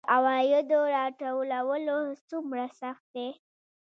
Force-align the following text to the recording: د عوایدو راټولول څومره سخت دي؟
د 0.03 0.03
عوایدو 0.15 0.79
راټولول 1.39 2.07
څومره 2.29 2.65
سخت 2.81 3.05
دي؟ 3.15 3.27